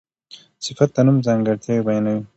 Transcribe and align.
صفت 0.65 0.89
د 0.95 0.97
نوم 1.05 1.17
ځانګړتیا 1.27 1.75
بیانوي. 1.87 2.21